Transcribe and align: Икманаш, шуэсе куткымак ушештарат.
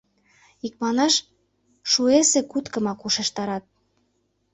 Икманаш, 0.67 1.15
шуэсе 1.91 2.39
куткымак 2.51 2.99
ушештарат. 3.07 3.65